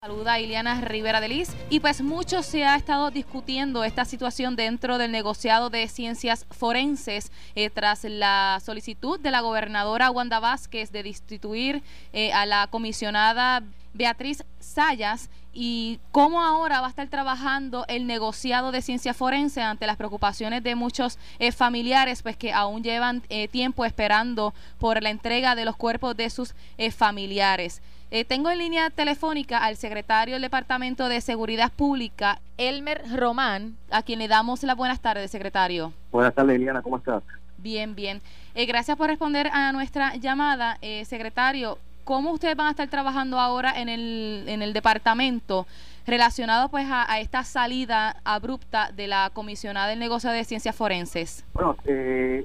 [0.00, 1.56] Saluda Iliana Rivera de Liz.
[1.70, 7.32] Y pues mucho se ha estado discutiendo esta situación dentro del negociado de ciencias forenses
[7.56, 11.82] eh, tras la solicitud de la gobernadora Wanda Vázquez de destituir
[12.12, 13.64] eh, a la comisionada
[13.98, 19.86] Beatriz Sayas y cómo ahora va a estar trabajando el negociado de ciencias forenses ante
[19.86, 25.54] las preocupaciones de muchos eh, familiares pues que aún llevan tiempo esperando por la entrega
[25.54, 26.54] de los cuerpos de sus
[26.96, 27.82] familiares.
[28.10, 34.02] Eh, tengo en línea telefónica al secretario del Departamento de Seguridad Pública, Elmer Román, a
[34.02, 35.92] quien le damos las buenas tardes, secretario.
[36.10, 37.22] Buenas tardes, Liliana, ¿cómo estás?
[37.58, 38.22] Bien, bien.
[38.54, 41.76] Eh, gracias por responder a nuestra llamada, eh, secretario.
[42.08, 45.66] ¿Cómo ustedes van a estar trabajando ahora en el, en el departamento
[46.06, 51.44] relacionado pues a, esta salida abrupta de la comisionada del negocio de ciencias forenses?
[51.52, 51.76] Bueno,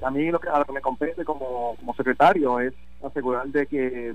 [0.02, 3.66] a mí lo que, a lo que me compete como, como secretario es asegurar de
[3.66, 4.14] que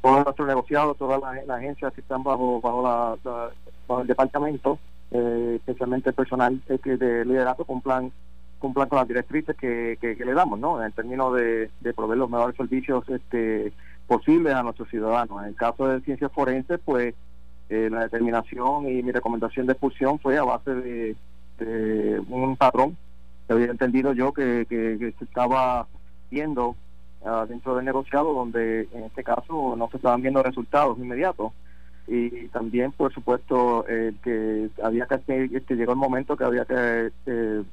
[0.00, 3.16] todos nuestros negociados, todas las, agencias que están bajo bajo, la,
[3.88, 4.78] bajo el departamento,
[5.10, 8.12] eh, especialmente el personal de liderazgo, cumplan
[8.60, 10.82] cumplan con las directrices que, que, le damos, ¿no?
[10.82, 13.72] En términos de, de proveer los mejores servicios este,
[14.06, 15.42] posibles a nuestros ciudadanos.
[15.42, 17.14] En el caso de ciencias forenses, pues
[17.68, 21.16] eh, la determinación y mi recomendación de expulsión fue a base de,
[22.28, 22.96] un patrón
[23.46, 25.86] que había entendido yo que, se estaba
[26.30, 26.76] viendo
[27.48, 31.52] dentro del negociado donde en este caso no se estaban viendo resultados inmediatos
[32.06, 33.84] y también por supuesto
[34.22, 37.64] que había que que llegó el momento que había que eh,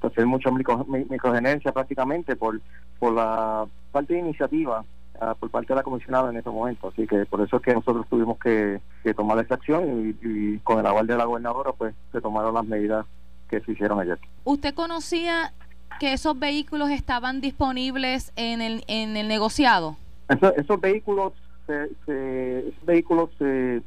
[0.00, 2.60] hacer mucha microgenencia prácticamente por
[2.98, 4.84] por la parte de iniciativa
[5.20, 7.74] ah, por parte de la comisionada en ese momento así que por eso es que
[7.74, 8.80] nosotros tuvimos que,
[9.16, 12.64] tomar esa acción y, y, con el aval de la gobernadora pues se tomaron las
[12.64, 13.06] medidas
[13.48, 14.18] que se hicieron ayer.
[14.44, 15.52] ¿Usted conocía
[16.00, 19.96] que esos vehículos estaban disponibles en el, en el negociado?
[20.56, 21.32] esos vehículos
[21.66, 23.82] se, vehículos se,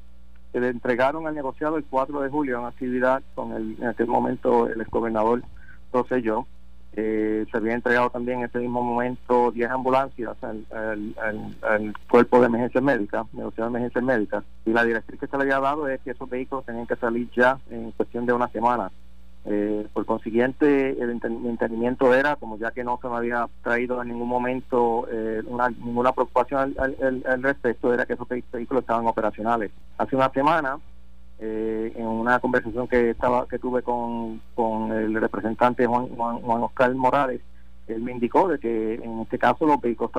[0.54, 4.68] le entregaron al negociado el 4 de julio en actividad con el, en aquel momento
[4.68, 5.44] el exgobernador
[5.92, 6.48] Rosselló.
[7.00, 12.82] Eh, se había entregado también en ese mismo momento 10 ambulancias al, cuerpo de emergencia
[12.82, 16.28] médica, de emergencia médica, y la directriz que se le había dado es que esos
[16.28, 18.92] vehículos tenían que salir ya en cuestión de una semana
[19.50, 24.10] eh, por consiguiente, el entendimiento era, como ya que no se me había traído en
[24.10, 25.42] ningún momento eh,
[25.80, 29.72] ninguna preocupación al, respecto, era que esos vehículos estaban operacionales.
[29.98, 30.80] Hace una semana,
[31.40, 36.94] eh, en una conversación que estaba que tuve con, con el representante Juan, Juan, Oscar
[36.96, 37.42] Morales,
[37.88, 40.12] él me indicó de que en este caso los vehículos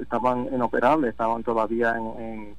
[0.00, 2.54] estaban, inoperables, estaban todavía en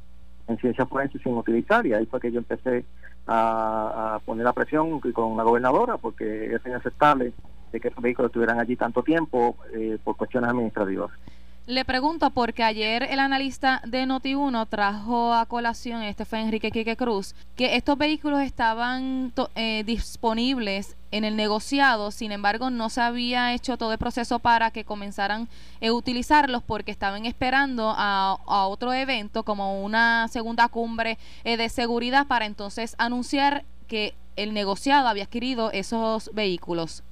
[0.47, 2.85] en ciencias forenses sin utilizar y ahí fue que yo empecé
[3.27, 7.33] a, poner la presión con la gobernadora porque es inaceptable
[7.71, 11.11] de que esos vehículos estuvieran allí tanto tiempo eh, por cuestiones administrativas.
[11.67, 16.95] Le pregunto porque ayer el analista de Noti1 trajo a colación, este fue Enrique Quique
[16.95, 23.53] Cruz, que estos vehículos estaban eh, disponibles en el negociado, sin embargo no se había
[23.53, 25.49] hecho todo el proceso para que comenzaran
[25.81, 31.67] a eh, utilizarlos porque estaban esperando a, otro evento como una segunda cumbre eh, de
[31.67, 37.03] seguridad para entonces anunciar que el negociado había adquirido esos vehículos.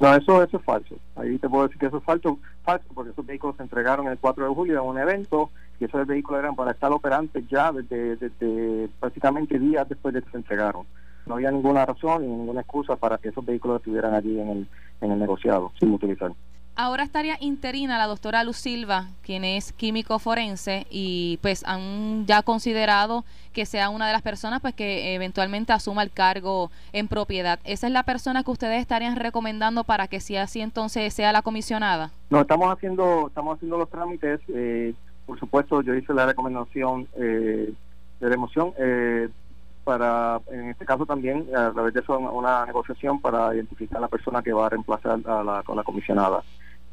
[0.00, 0.96] No, eso, eso es falso.
[1.14, 4.18] Ahí te puedo decir que eso es falso, falso porque esos vehículos se entregaron el
[4.18, 8.88] 4 de julio en un evento y esos vehículos eran para estar operantes ya desde,
[8.98, 10.86] prácticamente días después de que se entregaron.
[11.26, 14.68] No había ninguna razón ni ninguna excusa para que esos vehículos estuvieran allí en el,
[15.02, 16.32] en el negociado sin utilizar.
[16.76, 22.42] Ahora estaría interina la doctora Luz Silva, quien es químico forense, y pues han ya
[22.42, 27.58] considerado que sea una de las personas pues que eventualmente asuma el cargo en propiedad.
[27.64, 31.42] ¿Esa es la persona que ustedes estarían recomendando para que si así entonces sea la
[31.42, 32.12] comisionada?
[32.30, 34.40] No, estamos haciendo, estamos haciendo los trámites.
[34.48, 34.94] Eh,
[35.26, 37.72] por supuesto, yo hice la recomendación eh,
[38.20, 38.72] de remoción.
[38.78, 39.28] Eh,
[39.90, 44.06] para, en este caso también, a través de eso, una negociación para identificar a la
[44.06, 46.44] persona que va a reemplazar a la, comisionada.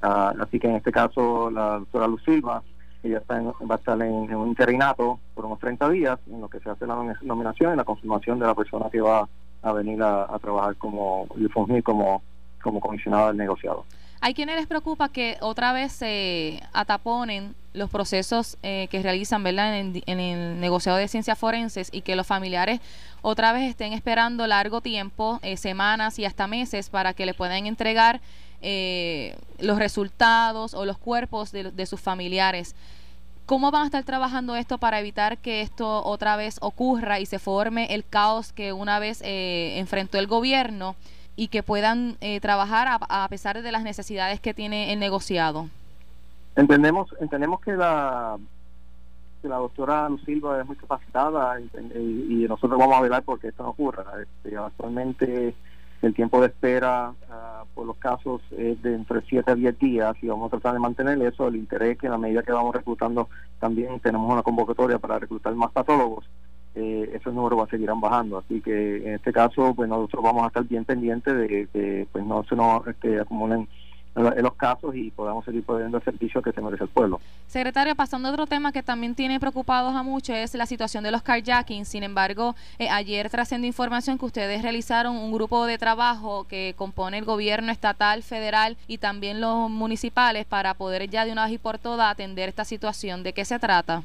[0.02, 2.64] Ah, así que en este caso la doctora Luz Silva,
[3.04, 6.60] ella está va a estar en, un interinato por unos 30 días, en lo que
[6.60, 9.30] se hace la nominación y la confirmación de la persona que va
[9.62, 12.24] a venir a, trabajar como y fungir como,
[12.64, 13.86] como comisionada del negociado.
[14.20, 19.78] Hay quienes les preocupa que otra vez se ataponen los procesos eh, que realizan ¿verdad?
[19.78, 22.82] En, en, el negociado de ciencias forenses y que los familiares
[23.22, 27.66] otra vez estén esperando largo tiempo, eh, semanas y hasta meses para que le puedan
[27.66, 28.22] entregar
[28.62, 32.76] eh, los resultados o los cuerpos de, sus familiares.
[33.46, 37.40] ¿Cómo van a estar trabajando esto para evitar que esto otra vez ocurra y se
[37.40, 40.96] forme el caos que una vez eh, enfrentó el gobierno
[41.38, 45.70] y que puedan eh, trabajar a, pesar de las necesidades que tiene el negociado?
[46.58, 48.38] Entendemos, entendemos que la
[49.42, 53.70] que la doctora Lucilva es muy capacitada y, nosotros vamos a velar porque esto no
[53.70, 54.04] ocurra.
[54.20, 55.54] Este, actualmente
[56.02, 60.16] el tiempo de espera ah, por los casos es de entre 7 a 10 días
[60.22, 62.74] y vamos a tratar de mantener eso, el interés que en la medida que vamos
[62.76, 63.30] reclutando
[63.60, 66.26] también tenemos una convocatoria para reclutar más patólogos,
[66.80, 68.38] eh, esos números a seguirán bajando.
[68.38, 72.24] Así que en este caso, pues nosotros vamos a estar bien pendientes de que pues
[72.24, 73.68] no se nos este, acumulen
[74.18, 77.20] en los casos y podamos seguir poniendo el servicio que se merece el pueblo.
[77.48, 81.12] Secretario, pasando a otro tema que también tiene preocupados a muchos es la situación de
[81.12, 81.86] los carjacking.
[81.86, 87.20] Sin embargo, eh, ayer trascendió información que ustedes realizaron un grupo de trabajo que compone
[87.20, 91.58] el gobierno estatal, federal y también los municipales para poder ya de una vez y
[91.60, 93.22] por todas atender esta situación.
[93.22, 94.04] ¿De qué se trata?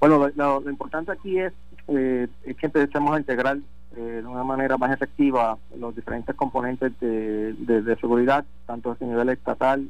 [0.00, 1.52] Bueno, lo, importante aquí es,
[1.90, 3.58] eh, es que empecemos a integrar
[3.96, 9.30] eh, de una manera más efectiva los diferentes componentes de, de, seguridad, tanto a nivel
[9.30, 9.88] estatal,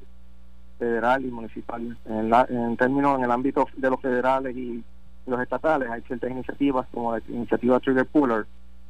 [0.78, 1.96] federal y municipal.
[2.06, 4.82] En, en términos, en el ámbito de los federales y
[5.26, 8.46] los estatales, hay ciertas iniciativas como la iniciativa Trigger Puller.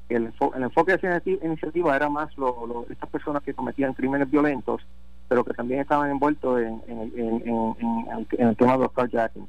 [0.08, 4.82] El, enfoque de esa iniciativa era más lo, estas personas que cometían crímenes violentos,
[5.28, 7.76] pero que también estaban envueltos en, en, en,
[8.38, 9.46] en el tema de los carjacking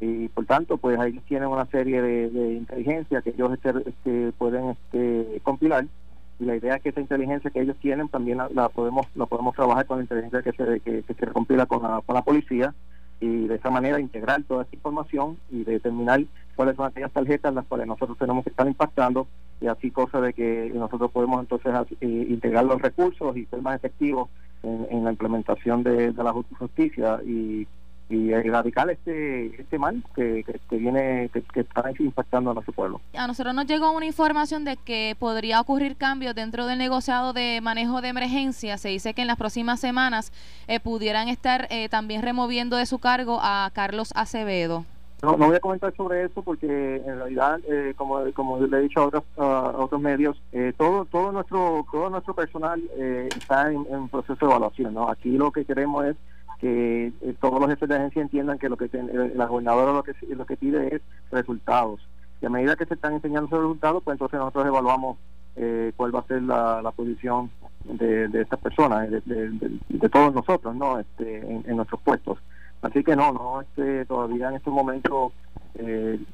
[0.00, 4.70] y por tanto pues ahí tienen una serie de, inteligencia que ellos este, este, pueden
[4.70, 5.86] este, compilar.
[6.38, 9.54] Y la idea es que esa inteligencia que ellos tienen también la, podemos la podemos
[9.54, 12.74] trabajar con la inteligencia que se que, se compila con la, con la policía.
[13.22, 16.22] Y de esa manera integrar toda esa información y determinar
[16.56, 19.26] cuáles son aquellas tarjetas las cuales nosotros tenemos que estar impactando.
[19.60, 23.76] Y así cosa de que nosotros podemos entonces eh, integrar los recursos y ser más
[23.76, 24.30] efectivos
[24.62, 27.66] en, la implementación de, de la justicia y
[28.10, 33.00] y erradicar este este mal que, que, viene que, está impactando a nuestro pueblo.
[33.16, 37.60] A nosotros nos llegó una información de que podría ocurrir cambios dentro del negociado de
[37.62, 38.76] manejo de emergencia.
[38.78, 40.32] Se dice que en las próximas semanas
[40.66, 44.84] eh, pudieran estar eh, también removiendo de su cargo a Carlos Acevedo.
[45.22, 48.80] No, no voy a comentar sobre eso porque en realidad, eh, como, como le he
[48.80, 50.40] dicho a otros, a otros medios,
[50.78, 52.80] todo todo nuestro todo nuestro personal
[53.36, 54.94] está en, en proceso de evaluación.
[54.94, 55.10] ¿no?
[55.10, 56.16] Aquí lo que queremos es
[56.60, 60.02] que eh, todos los jefes de agencia entiendan que lo que eh, la gobernadora lo
[60.02, 61.02] que lo que pide es
[61.32, 62.00] resultados.
[62.42, 65.18] Y a medida que se están enseñando esos resultados pues entonces nosotros evaluamos
[65.56, 67.50] eh, cuál va a ser la, posición
[67.84, 72.38] de, de estas personas de, todos nosotros no este en, nuestros puestos.
[72.82, 75.32] Así que no no este todavía en este momento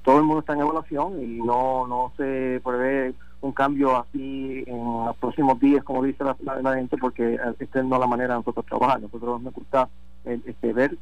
[0.03, 5.05] todo el mundo está en evaluación y no no se prevé un cambio así en
[5.05, 8.67] los próximos días, como dice la, gente, porque esta no es la manera de nosotros
[8.67, 9.01] trabajar.
[9.01, 9.89] Nosotros nos gusta
[10.27, 10.97] este, ver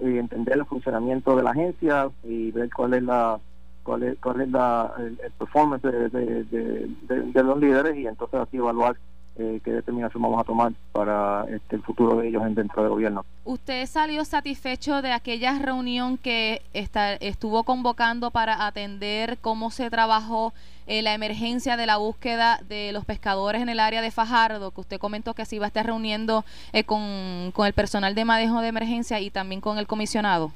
[0.00, 3.38] y entender el funcionamiento de la agencia y ver cuál es la
[3.82, 8.96] cuál es, cuál es la, el, performance de, de, los líderes y entonces así evaluar
[9.38, 13.24] eh, qué determinación vamos a tomar para este, el futuro de ellos dentro del gobierno.
[13.44, 20.52] ¿Usted salió satisfecho de aquella reunión que está, estuvo convocando para atender cómo se trabajó
[20.86, 24.80] eh, la emergencia de la búsqueda de los pescadores en el área de Fajardo, que
[24.80, 28.60] usted comentó que se iba a estar reuniendo eh, con, con el personal de manejo
[28.60, 30.50] de emergencia y también con el comisionado?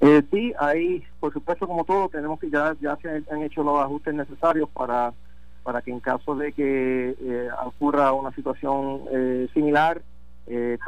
[0.00, 3.80] Eh, sí, ahí, por supuesto, como todo, tenemos que ya, ya se han hecho los
[3.80, 5.12] ajustes necesarios para
[5.62, 10.02] para que en caso de que eh, ocurra una situación eh, similar,
[10.46, 10.78] eh,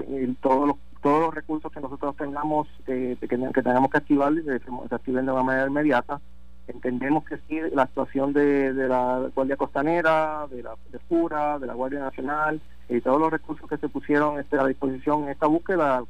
[0.41, 5.27] todos los todos los recursos que nosotros tengamos que, que, tengamos que activar se activen
[5.27, 6.19] de una manera inmediata.
[6.67, 11.75] Entendemos que sí, la actuación de, la Guardia Costanera, de la de FURA, de la
[11.75, 12.59] Guardia Nacional
[12.89, 16.03] y todos los recursos que se pusieron este, a disposición en esta búsqueda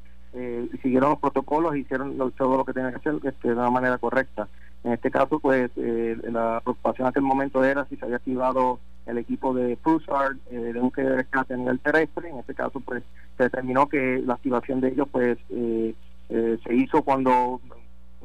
[0.83, 3.99] siguieron los protocolos y hicieron todo lo que tenían que hacer este, de una manera
[3.99, 4.49] correcta.
[4.85, 8.79] En este caso, pues eh, la preocupación en aquel momento era si se había activado
[9.07, 12.29] el equipo de Pulsar eh, de búsqueda de rescate a nivel terrestre.
[12.29, 13.03] En este caso, pues
[13.39, 15.95] se determinó que la activación de ellos, pues eh,
[16.29, 17.61] se hizo cuando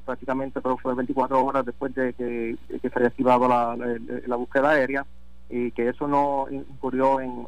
[0.06, 5.06] prácticamente pero fue 24 horas después de que, se había activado la, búsqueda aérea
[5.50, 7.46] y que eso no incurrió en,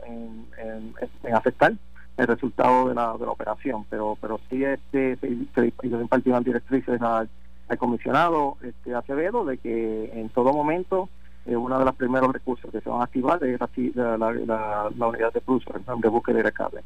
[0.57, 1.73] en, afectar
[2.17, 6.43] el resultado de la, de la operación, pero pero sí este, se, se, se impartieron
[6.43, 7.27] directrices al
[7.71, 11.07] al comisionado este, Acevedo de que en todo momento
[11.45, 13.59] eh, uno de los primeros recursos que se van a activar es
[13.95, 16.83] la, la, unidad de plus de búsqueda de rescate.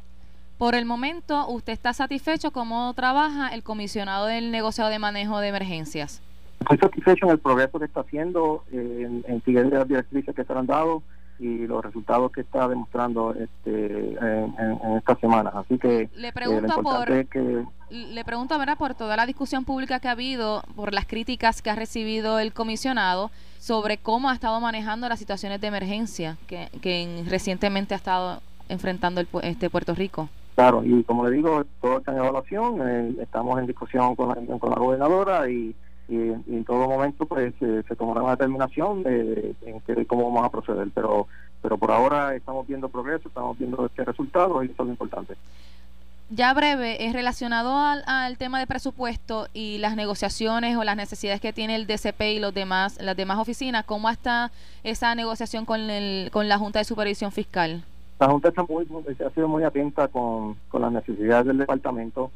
[0.58, 5.48] Por el momento, ¿usted está satisfecho cómo trabaja el comisionado del negociado de manejo de
[5.48, 6.22] emergencias?
[6.60, 10.44] Estoy satisfecho en el progreso que está haciendo, eh, en, en seguir las directrices que
[10.44, 11.02] se han dado
[11.38, 17.08] y los resultados que está demostrando este en, estas semanas así que le pregunto por
[17.08, 18.78] le pregunto ¿verdad?
[18.78, 22.52] por toda la discusión pública que ha habido por las críticas que ha recibido el
[22.52, 28.40] comisionado sobre cómo ha estado manejando las situaciones de emergencia que, que recientemente ha estado
[28.68, 33.14] enfrentando el, este Puerto Rico claro y como le digo todo está en evaluación eh,
[33.22, 35.74] estamos en discusión con la, con la gobernadora y
[36.08, 40.88] y, en todo momento pues se tomará una determinación de, en cómo vamos a proceder
[40.94, 41.26] pero
[41.62, 45.36] pero por ahora estamos viendo progreso estamos viendo este resultado y eso es lo importante
[46.28, 51.52] ya breve, es relacionado al, tema de presupuesto y las negociaciones o las necesidades que
[51.52, 53.84] tiene el DCP y los demás, las demás oficinas.
[53.84, 54.50] ¿Cómo está
[54.82, 57.84] esa negociación con, el, con la Junta de Supervisión Fiscal?
[58.18, 58.88] La Junta está muy,
[59.24, 62.32] ha sido muy atenta con, con las necesidades del departamento.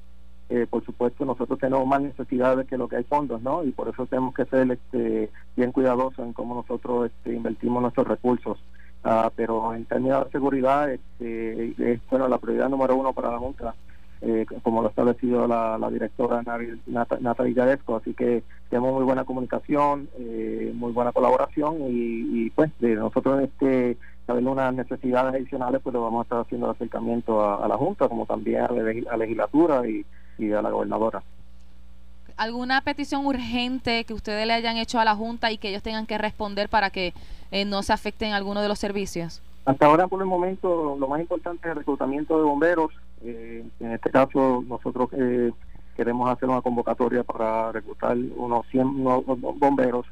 [0.52, 3.62] Eh, por supuesto, nosotros tenemos más necesidades que lo que hay fondos, ¿no?
[3.62, 8.08] Y por eso tenemos que ser este, bien cuidadosos en cómo nosotros este, invertimos nuestros
[8.08, 8.58] recursos.
[9.04, 13.38] Ah, pero en términos de seguridad, este, es bueno, la prioridad número uno para la
[13.38, 13.74] Junta,
[14.22, 20.08] eh, como lo ha establecido la, directora Natalia Gadesco, así que tenemos muy buena comunicación,
[20.18, 26.02] eh, muy buena colaboración y, pues de nosotros este saber unas necesidades adicionales, pues lo
[26.02, 30.04] vamos a estar haciendo el acercamiento a, la Junta, como también a la, legislatura y,
[30.40, 31.22] y a la gobernadora.
[32.36, 36.06] ¿Alguna petición urgente que ustedes le hayan hecho a la Junta y que ellos tengan
[36.06, 37.12] que responder para que
[37.50, 39.42] eh, no se afecten alguno de los servicios?
[39.66, 42.92] Hasta ahora, por el momento, lo más importante es el reclutamiento de bomberos.
[43.22, 45.52] Eh, en este caso, nosotros eh,
[45.94, 49.04] queremos hacer una convocatoria para reclutar unos 100
[49.58, 50.06] bomberos.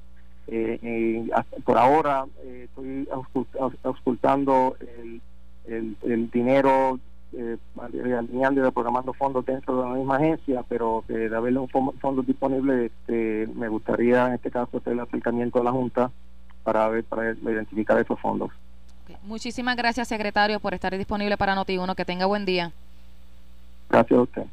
[1.65, 3.09] por ahora, estoy
[3.83, 5.23] auscultando el,
[5.67, 7.01] el, el dinero
[7.33, 12.23] eh, alineando y programando fondos dentro de la misma agencia, pero de haber un fondo
[12.23, 16.11] disponible, este, me gustaría en este caso hacer el acercamiento a la Junta
[16.63, 18.51] para ver para identificar esos fondos.
[19.23, 21.95] Muchísimas gracias, secretario, por estar disponible para Noti1.
[21.95, 22.73] Que tenga buen día.
[23.91, 24.45] Gracias a usted.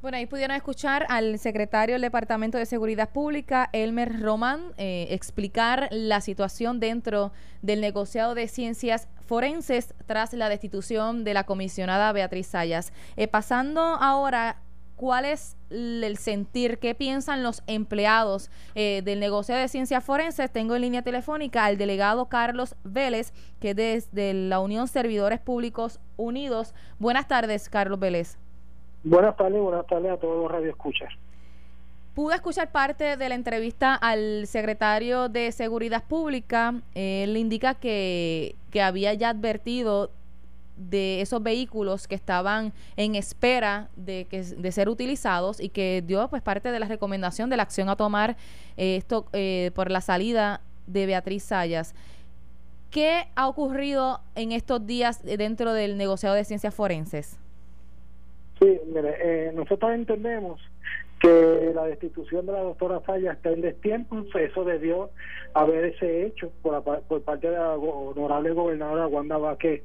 [0.00, 5.88] Bueno, ahí pudieron escuchar al secretario del Departamento de Seguridad Pública, Elmer Román, eh, explicar
[5.92, 7.30] la situación dentro
[7.62, 12.92] del negociado de ciencias forenses tras la destitución de la comisionada Beatriz Sayas.
[13.16, 14.56] Eh, pasando ahora
[14.94, 20.52] cuál es el sentir, qué piensan los empleados eh, del negocio de ciencias forenses.
[20.52, 25.98] Tengo en línea telefónica al delegado Carlos Vélez, que es de, la Unión Servidores Públicos
[26.18, 26.74] Unidos.
[26.98, 28.36] Buenas tardes, Carlos Vélez.
[29.02, 31.08] Buenas tardes, buenas tardes a todos los radioescuchas.
[32.14, 36.74] Pude escuchar parte de la entrevista al secretario de Seguridad Pública.
[36.94, 40.10] Él indica que, que había ya advertido
[40.76, 46.28] de esos vehículos que estaban en espera de, que, de ser utilizados y que dio
[46.28, 48.36] pues parte de la recomendación de la acción a tomar
[48.76, 51.94] eh, esto eh, por la salida de Beatriz Sayas.
[52.90, 57.38] ¿Qué ha ocurrido en estos días dentro del negociado de ciencias forenses?
[58.60, 59.16] Sí, mire,
[59.48, 60.60] eh, nosotros entendemos
[61.22, 65.10] que la destitución de la doctora Falla está en destiempo, eso debió
[65.54, 69.84] haberse hecho por, por parte de la honorable gobernadora Wanda Vázquez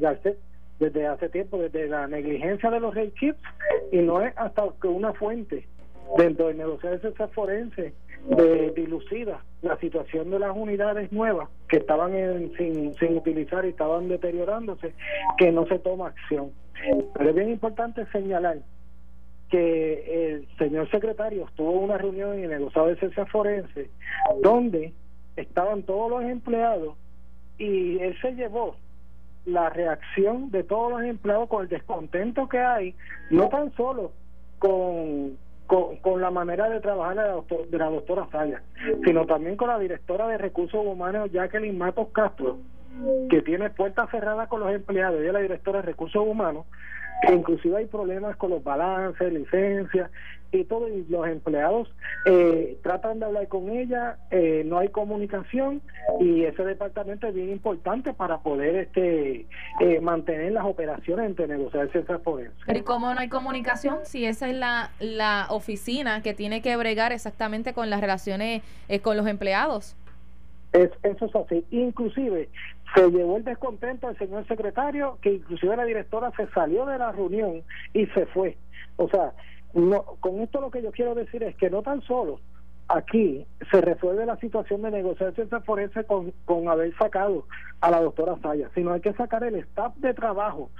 [0.00, 0.36] Garcet
[0.80, 3.38] desde hace tiempo, desde la negligencia de los chips
[3.92, 5.68] y no es hasta que una fuente
[6.18, 7.94] dentro del negociado de forense
[8.28, 12.12] de dilucida la situación de las unidades nuevas que estaban
[12.58, 14.94] sin, sin utilizar y estaban deteriorándose,
[15.38, 16.50] que no se toma acción.
[17.14, 18.58] Pero es bien importante señalar
[19.50, 23.90] que el señor secretario tuvo una reunión en el negociado de ciencia forense
[24.42, 24.92] donde
[25.36, 26.96] estaban todos los empleados
[27.58, 28.76] y él se llevó
[29.44, 32.94] la reacción de todos los empleados con el descontento que hay,
[33.30, 34.12] no tan solo
[34.58, 35.36] con,
[35.66, 38.62] con, la manera de trabajar de la, doctora Saya,
[39.04, 42.58] sino también con la directora de recursos humanos Jacqueline Matos Castro,
[43.28, 46.64] que tiene puertas cerradas con los empleados, ella es la directora de recursos humanos,
[47.32, 50.10] inclusive hay problemas con los balances, licencias
[50.52, 51.88] y todo, y los empleados
[52.26, 55.82] eh, tratan de hablar con ella, eh, no hay comunicación
[56.20, 59.46] y ese departamento es bien importante para poder este
[59.80, 62.54] eh, mantener las operaciones entre negociar ciencias forenses.
[62.68, 67.12] ¿y cómo no hay comunicación si esa es la, la oficina que tiene que bregar
[67.12, 68.62] exactamente con las relaciones
[69.02, 69.96] con los empleados?
[70.72, 71.64] Es, eso es así.
[71.70, 72.48] Inclusive
[72.94, 77.12] se llevó el descontento al señor secretario, que inclusive la directora se salió de la
[77.12, 78.56] reunión y se fue.
[78.96, 79.32] O sea,
[79.74, 82.40] no, con esto lo que yo quiero decir es que no tan solo
[82.88, 87.46] aquí se resuelve la situación de negociación forense con, con haber sacado
[87.80, 90.70] a la doctora Saya, sino hay que sacar el staff de trabajo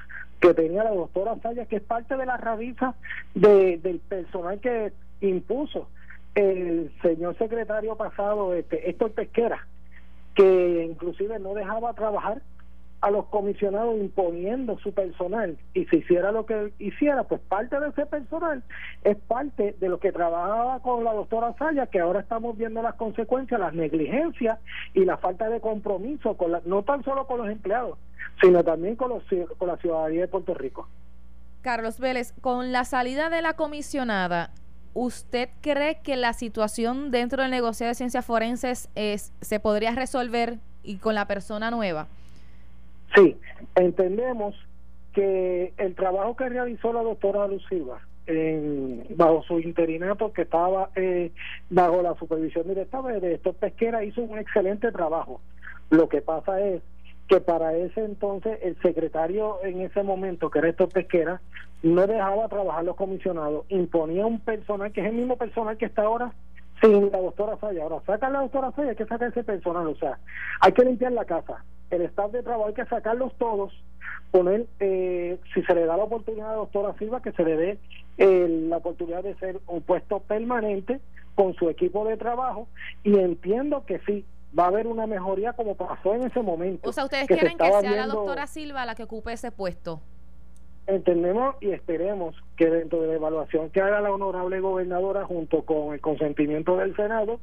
[0.41, 2.95] que tenía la doctora Saya, que es parte de la rabiza
[3.35, 5.89] de, del personal que impuso
[6.35, 9.67] el señor secretario pasado, este, Héctor Pesquera,
[10.35, 12.43] que inclusive no dejaba trabajar
[13.05, 17.89] a los comisionados imponiendo su personal y si hiciera lo que hiciera, pues parte de
[17.89, 18.63] ese personal
[19.03, 22.95] es parte de lo que trabajaba con la doctora Saya, que ahora estamos viendo las
[22.95, 24.59] consecuencias, las negligencias
[24.95, 27.99] y la falta de compromiso, con la, no tan solo con los empleados,
[28.41, 29.23] sino también con, los,
[29.59, 30.89] con la ciudadanía de Puerto Rico.
[31.61, 34.51] Carlos Vélez, con la salida de la comisionada,
[34.95, 40.59] ¿usted cree que la situación dentro del negocio de ciencias forenses es, se podría resolver
[40.83, 42.07] y con la persona nueva?
[43.15, 43.37] Sí,
[43.75, 44.55] entendemos
[45.13, 51.31] que el trabajo que realizó la doctora Lucilva en, bajo su interinato que estaba eh,
[51.71, 55.41] bajo la supervisión directa de director pesquera hizo un excelente trabajo.
[55.91, 56.83] Lo que pasa es
[57.29, 61.41] que para ese entonces el secretario en ese momento, que era esto pesquera,
[61.83, 66.03] no dejaba trabajar los comisionados, imponía un personal que es el mismo personal que está
[66.03, 66.33] ahora
[66.81, 67.83] sin la doctora Saya.
[67.83, 70.19] Ahora, saca la doctora Saya, hay que sacar ese personal, o sea,
[70.61, 73.73] hay que limpiar la casa, el staff de trabajo hay que sacarlos todos,
[74.31, 77.57] poner, eh, si se le da la oportunidad a la doctora Silva, que se le
[77.57, 77.79] dé
[78.19, 81.01] eh, la oportunidad de ser un puesto permanente
[81.35, 82.69] con su equipo de trabajo,
[83.03, 84.25] y entiendo que sí,
[84.57, 86.89] va a haber una mejoría como pasó en ese momento.
[86.89, 90.01] O sea, ustedes quieren que sea la doctora Silva la que ocupe ese puesto.
[90.87, 95.95] Entendemos y esperemos que dentro de la evaluación que haga la honorable gobernadora junto con
[95.95, 97.41] el consentimiento del Senado,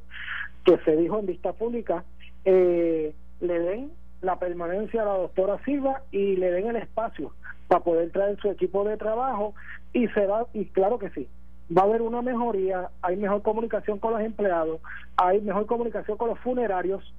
[0.64, 2.04] que se dijo en vista pública,
[2.44, 7.32] eh, le den la permanencia a la doctora Silva y le den el espacio
[7.66, 9.54] para poder traer su equipo de trabajo
[9.92, 11.28] y se va, y claro que sí,
[11.76, 14.80] va a haber una mejoría, hay mejor comunicación con los empleados,
[15.16, 17.14] hay mejor comunicación con los funerarios,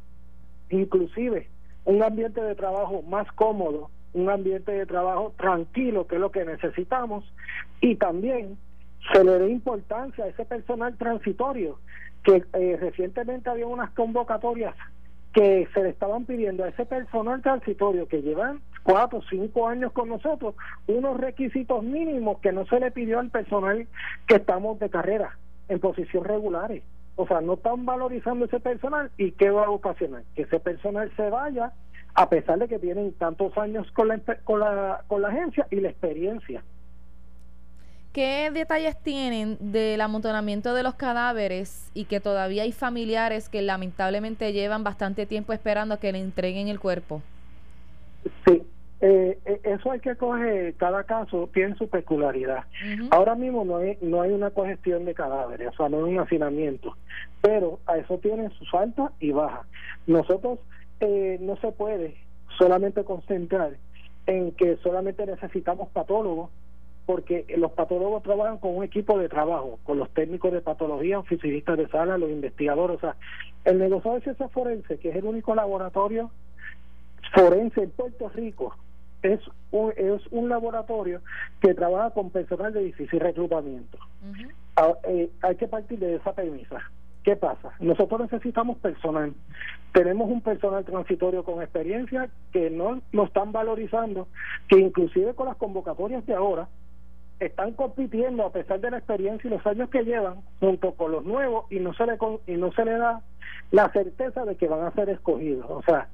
[0.69, 1.49] inclusive
[1.85, 6.45] un ambiente de trabajo más cómodo, un ambiente de trabajo tranquilo, que es lo que
[6.45, 7.23] necesitamos,
[7.81, 8.57] y también
[9.11, 11.79] se le dé importancia a ese personal transitorio,
[12.23, 14.75] que eh, recientemente había unas convocatorias
[15.33, 19.91] que se le estaban pidiendo a ese personal transitorio que llevan cuatro o cinco años
[19.91, 20.55] con nosotros
[20.87, 23.87] unos requisitos mínimos que no se le pidió al personal
[24.27, 25.37] que estamos de carrera
[25.69, 26.83] en posición regulares.
[27.15, 31.11] O sea, no están valorizando ese personal y qué va a ocasionar que ese personal
[31.15, 31.71] se vaya
[32.15, 35.77] a pesar de que tienen tantos años con la, con la, con la agencia y
[35.77, 36.63] la experiencia.
[38.13, 44.53] ¿Qué detalles tienen del amontonamiento de los cadáveres y que todavía hay familiares que lamentablemente
[44.53, 47.23] llevan bastante tiempo esperando a que le entreguen el cuerpo?
[48.45, 48.61] Sí,
[49.05, 52.63] eh, eh, eso hay que coger, cada caso tiene su peculiaridad.
[53.11, 56.21] Ahora mismo no hay, no hay una congestión de cadáveres, o sea, no hay un
[56.21, 56.95] hacinamiento,
[57.41, 59.67] pero a eso tiene sus altas y bajas.
[60.07, 60.59] Nosotros
[61.01, 62.15] eh, no se puede
[62.57, 63.73] solamente concentrar
[64.25, 66.49] en que solamente necesitamos patólogos
[67.05, 71.77] porque los patólogos trabajan con un equipo de trabajo, con los técnicos de patología, oficinistas
[71.77, 72.95] de sala, los investigadores.
[72.95, 73.17] O sea,
[73.65, 76.31] el negocio de ciencia forense, que es el único laboratorio
[77.33, 78.77] forense en Puerto Rico,
[79.23, 79.39] es
[79.71, 81.21] un, es un laboratorio
[81.61, 83.97] que trabaja con personal de difícil reclutamiento.
[84.75, 86.81] Ah, eh, hay que partir de esa premisa.
[87.23, 87.71] ¿Qué pasa?
[87.79, 89.33] Nosotros necesitamos personal.
[89.93, 94.27] Tenemos un personal transitorio con experiencia que no lo están valorizando,
[94.67, 96.67] que inclusive con las convocatorias de ahora,
[97.39, 101.25] están compitiendo a pesar de la experiencia y los años que llevan junto con los
[101.25, 103.21] nuevos y no se le y no se le da
[103.71, 106.07] la certeza de que van a ser escogidos o sea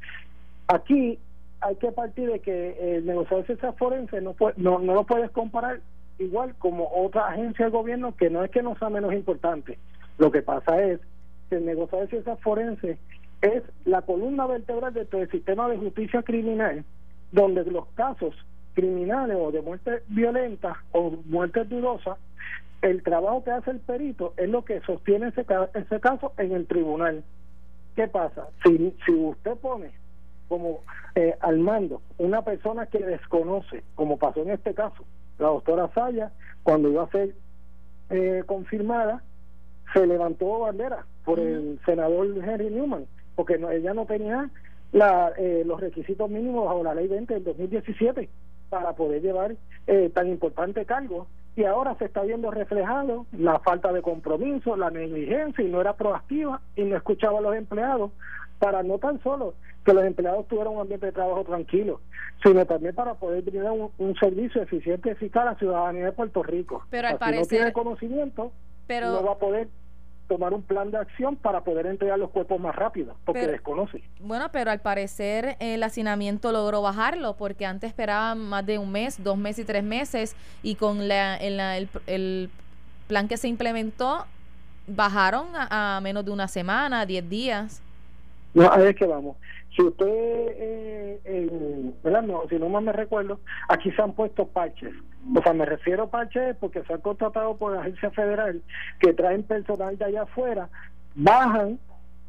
[0.67, 1.19] aquí
[1.61, 5.81] hay que partir de que el negociador ciencias forense no, no no lo puedes comparar
[6.17, 9.77] igual como otra agencia del gobierno que no es que no sea menos importante
[10.17, 10.99] lo que pasa es
[11.49, 12.97] que el negociador de ciencias forense
[13.41, 16.83] es la columna vertebral de todo el sistema de justicia criminal
[17.31, 18.35] donde los casos
[18.73, 22.17] criminales o de muerte violenta o muerte dudosa,
[22.81, 26.65] el trabajo que hace el perito es lo que sostiene ese, ese caso en el
[26.65, 27.23] tribunal.
[27.95, 28.47] ¿Qué pasa?
[28.63, 29.91] Si, si usted pone
[30.49, 30.81] como
[31.15, 32.01] eh, al mando.
[32.17, 35.05] Una persona que desconoce, como pasó en este caso,
[35.37, 36.31] la doctora Saya,
[36.63, 37.33] cuando iba a ser
[38.09, 39.23] eh, confirmada,
[39.93, 44.49] se levantó bandera por el senador Henry Newman, porque ella no tenía
[44.91, 48.29] la, eh, los requisitos mínimos bajo la ley 20 del 2017
[48.69, 49.55] para poder llevar
[49.87, 51.27] eh, tan importante cargo.
[51.55, 55.93] Y ahora se está viendo reflejado la falta de compromiso, la negligencia y no era
[55.93, 58.11] proactiva y no escuchaba a los empleados
[58.59, 62.01] para no tan solo que los empleados tuvieran un ambiente de trabajo tranquilo,
[62.43, 66.43] sino también para poder brindar un, servicio eficiente y eficaz a la ciudadanía de Puerto
[66.43, 66.83] Rico.
[66.89, 68.51] Pero al parecer, no tiene conocimiento,
[68.85, 69.69] pero, no va a poder
[70.29, 74.03] tomar un plan de acción para poder entregar los cuerpos más rápido, porque desconoce.
[74.19, 79.21] Bueno, pero al parecer el hacinamiento logró bajarlo, porque antes esperaban más de un mes,
[79.21, 82.49] dos meses y tres meses, y con la, el, el,
[83.07, 84.25] plan que se implementó,
[84.85, 87.81] bajaron a, menos de una semana, diez días.
[88.53, 89.37] No, ahí es que vamos.
[89.75, 92.23] Si usted, eh, ¿verdad?
[92.23, 94.93] No, si no más me recuerdo, aquí se han puesto parches
[95.35, 98.61] o sea, me refiero a parches porque se han contratado por la agencia federal
[98.99, 100.69] que traen personal de allá afuera,
[101.15, 101.79] bajan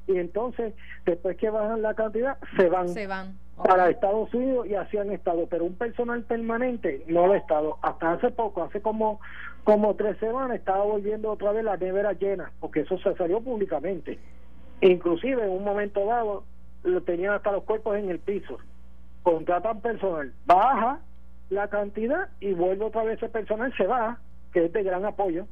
[0.06, 0.74] y entonces
[1.06, 2.88] después que bajan la cantidad se van.
[2.88, 3.38] Se van.
[3.56, 7.78] para Estados Unidos y así han estado, pero un personal permanente no lo ha estado.
[7.82, 9.20] Hasta hace poco, hace como
[9.62, 14.18] como tres semanas, estaba volviendo otra vez la nevera llena, porque eso se salió públicamente.
[14.80, 16.44] Inclusive en un momento dado
[16.82, 18.58] lo tenían hasta los cuerpos en el piso.
[19.22, 21.00] Contratan personal, baja
[21.50, 24.18] la cantidad y vuelve otra vez ese personal, se va,
[24.52, 25.46] que es de gran apoyo,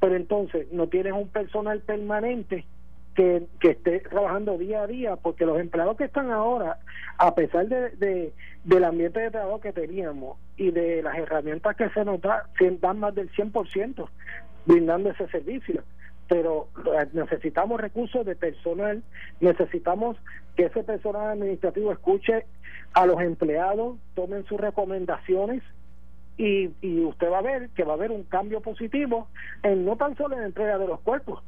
[0.00, 2.64] pero entonces no tienes un personal permanente
[3.14, 6.78] que, que esté trabajando día a día, porque los empleados que están ahora,
[7.18, 8.32] a pesar de, de,
[8.64, 12.48] del ambiente de trabajo que teníamos y de las herramientas que se nos da,
[12.80, 14.08] dan más del 100%
[14.66, 15.82] brindando ese servicio.
[16.28, 19.02] Pero eh, necesitamos recursos de personal,
[19.40, 20.16] necesitamos
[20.56, 22.46] que ese personal administrativo escuche
[22.94, 25.62] a los empleados, tomen sus recomendaciones
[26.36, 29.28] y, y usted va a ver que va a haber un cambio positivo
[29.62, 31.42] en no tan solo en la entrega de los cuerpos,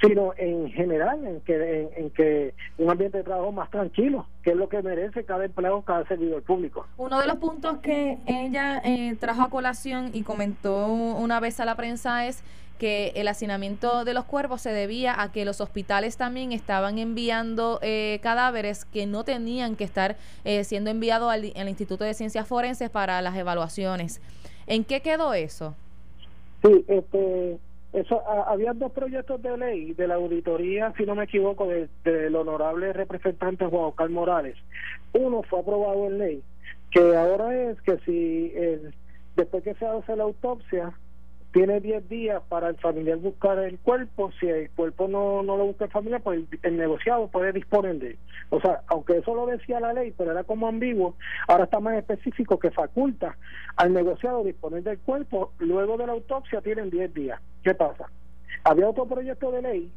[0.00, 4.56] sino en general, en que, en, que un ambiente de trabajo más tranquilo, que es
[4.56, 6.86] lo que merece cada empleado, cada servidor público.
[6.96, 11.64] Uno de los puntos que ella eh, trajo a colación y comentó una vez a
[11.64, 12.42] la prensa es
[12.78, 17.78] que el hacinamiento de los cuerpos se debía a que los hospitales también estaban enviando
[17.82, 22.90] eh, cadáveres que no tenían que estar eh, siendo enviados al, Instituto de Ciencias Forenses
[22.90, 24.20] para las evaluaciones.
[24.66, 25.74] ¿En qué quedó eso?
[26.62, 27.58] Sí, este
[27.92, 32.92] eso, había dos proyectos de ley de la auditoría, si no me equivoco, del honorable
[32.92, 34.56] representante Juan Oscar Morales.
[35.12, 36.42] Uno fue aprobado en ley,
[36.90, 38.52] que ahora es que si
[39.36, 40.92] después que se hace la autopsia,
[41.54, 45.66] tiene 10 días para el familiar buscar el cuerpo, si el cuerpo no, no lo
[45.66, 48.18] busca el familiar, pues el, negociado puede disponer de él.
[48.50, 51.14] O sea, aunque eso lo decía la ley, pero era como ambiguo,
[51.46, 53.36] ahora está más específico que faculta
[53.76, 57.40] al negociado disponer del cuerpo, luego de la autopsia tienen 10 días.
[57.62, 58.10] ¿Qué pasa?
[58.64, 59.92] Había otro proyecto de ley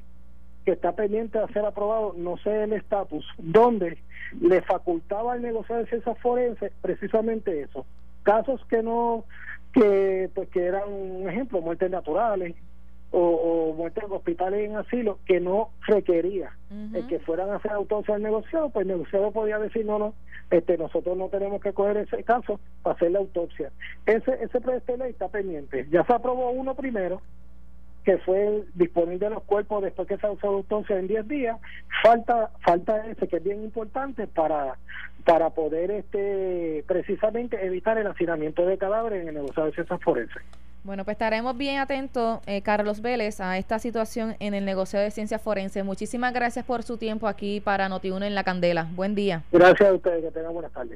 [0.63, 3.97] que está pendiente de ser aprobado, no sé el estatus, donde
[4.39, 7.83] le facultaba al negociado de ciencias forenses precisamente eso.
[8.21, 9.25] Casos que no
[9.77, 12.55] que pues que eran un ejemplo muertes naturales
[13.11, 16.51] o, o muertes en hospitales en asilo que no requería
[17.07, 20.13] que fueran a hacer autopsia al negociado pues el negociado podía decir no no
[20.51, 23.71] este nosotros no tenemos que coger ese caso para hacer la autopsia
[24.05, 25.87] ese ese proyecto de ley está pendiente.
[25.91, 27.21] Ya se aprobó uno primero
[28.07, 31.57] que fue disponible de los cuerpos después que se hizo autopsia en 10 días
[32.01, 34.77] falta falta ese que es bien importante para
[35.25, 40.41] para poder este precisamente evitar el hacinamiento de cadáveres en el negocio de ciencias forenses.
[40.85, 45.11] Bueno, pues estaremos bien atentos, eh, Carlos Vélez, a esta situación en el negocio de
[45.11, 45.83] ciencias forenses.
[45.83, 48.87] Muchísimas gracias por su tiempo aquí para Notiuno en la Candela.
[48.95, 49.43] Buen día.
[49.51, 50.95] Gracias a ustedes, que tengan buenas tardes.